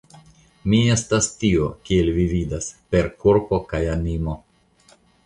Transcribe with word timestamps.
Mi 0.71 0.77
estas 0.93 1.27
tio, 1.43 1.67
kiel 1.89 2.09
vi 2.15 2.25
vidas, 2.31 2.71
per 2.95 3.11
korpo 3.27 3.61
kaj 3.75 3.83
animo. 3.97 4.35